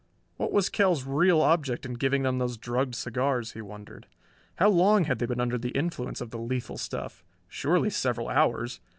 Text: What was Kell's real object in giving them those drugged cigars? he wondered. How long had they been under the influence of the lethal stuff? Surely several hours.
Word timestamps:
What 0.37 0.51
was 0.51 0.67
Kell's 0.69 1.05
real 1.05 1.41
object 1.41 1.85
in 1.85 1.93
giving 1.93 2.23
them 2.23 2.39
those 2.39 2.57
drugged 2.57 2.95
cigars? 2.95 3.51
he 3.51 3.61
wondered. 3.61 4.07
How 4.55 4.67
long 4.67 5.03
had 5.03 5.19
they 5.19 5.27
been 5.27 5.39
under 5.39 5.59
the 5.59 5.69
influence 5.77 6.21
of 6.21 6.31
the 6.31 6.39
lethal 6.39 6.79
stuff? 6.79 7.23
Surely 7.47 7.91
several 7.91 8.27
hours. 8.27 8.79